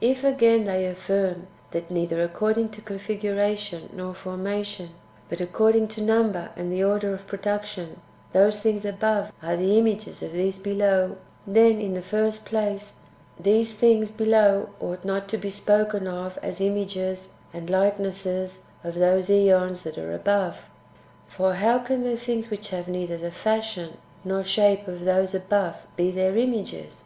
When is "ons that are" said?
19.28-20.14